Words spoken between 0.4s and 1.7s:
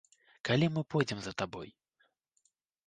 Калі мы пойдзем за табой?